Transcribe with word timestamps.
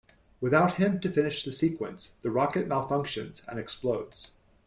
Without 0.39 0.77
him 0.77 0.99
to 1.01 1.11
finish 1.11 1.45
the 1.45 1.53
sequence, 1.53 2.15
the 2.23 2.31
rocket 2.31 2.67
malfunctions 2.67 3.47
and 3.47 3.59
explodes. 3.59 4.31